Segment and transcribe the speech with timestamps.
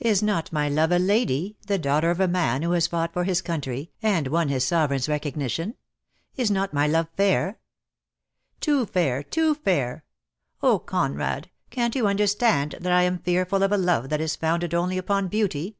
[0.00, 3.24] Is not my love a lady, the daughter of a man who has fought for
[3.24, 5.74] his country, and won his Sovereign's recognition?
[6.36, 7.56] Is not my love fah?".■>:.•..,
[8.60, 10.04] "Too fair, too fair!
[10.62, 14.72] Oh, Conrad, can't you •understand that I am fearful of a love that is ■founded
[14.72, 15.76] only upon beauty.